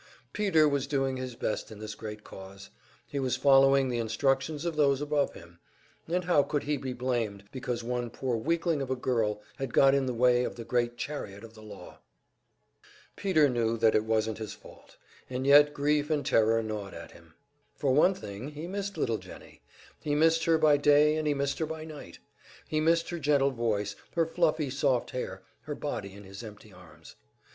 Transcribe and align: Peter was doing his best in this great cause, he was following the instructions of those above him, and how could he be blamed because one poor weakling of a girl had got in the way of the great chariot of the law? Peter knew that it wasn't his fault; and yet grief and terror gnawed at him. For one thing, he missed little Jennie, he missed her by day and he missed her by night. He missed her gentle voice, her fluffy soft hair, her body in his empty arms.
Peter 0.33 0.67
was 0.67 0.87
doing 0.87 1.17
his 1.17 1.35
best 1.35 1.71
in 1.71 1.77
this 1.77 1.93
great 1.93 2.23
cause, 2.23 2.71
he 3.05 3.19
was 3.19 3.35
following 3.35 3.87
the 3.87 3.99
instructions 3.99 4.65
of 4.65 4.75
those 4.75 4.99
above 4.99 5.35
him, 5.35 5.59
and 6.07 6.23
how 6.23 6.41
could 6.41 6.63
he 6.63 6.75
be 6.75 6.91
blamed 6.91 7.43
because 7.51 7.83
one 7.83 8.09
poor 8.09 8.35
weakling 8.35 8.81
of 8.81 8.89
a 8.89 8.95
girl 8.95 9.43
had 9.57 9.75
got 9.75 9.93
in 9.93 10.07
the 10.07 10.13
way 10.15 10.43
of 10.43 10.55
the 10.55 10.63
great 10.63 10.97
chariot 10.97 11.43
of 11.43 11.53
the 11.53 11.61
law? 11.61 11.99
Peter 13.15 13.47
knew 13.47 13.77
that 13.77 13.93
it 13.93 14.03
wasn't 14.03 14.39
his 14.39 14.53
fault; 14.53 14.97
and 15.29 15.45
yet 15.45 15.71
grief 15.71 16.09
and 16.09 16.25
terror 16.25 16.63
gnawed 16.63 16.95
at 16.95 17.11
him. 17.11 17.35
For 17.75 17.93
one 17.93 18.15
thing, 18.15 18.47
he 18.53 18.65
missed 18.65 18.97
little 18.97 19.19
Jennie, 19.19 19.61
he 19.99 20.15
missed 20.15 20.45
her 20.45 20.57
by 20.57 20.77
day 20.77 21.15
and 21.15 21.27
he 21.27 21.35
missed 21.35 21.59
her 21.59 21.67
by 21.67 21.85
night. 21.85 22.17
He 22.67 22.79
missed 22.79 23.11
her 23.11 23.19
gentle 23.19 23.51
voice, 23.51 23.95
her 24.15 24.25
fluffy 24.25 24.71
soft 24.71 25.11
hair, 25.11 25.43
her 25.65 25.75
body 25.75 26.13
in 26.15 26.23
his 26.23 26.41
empty 26.43 26.73
arms. 26.73 27.17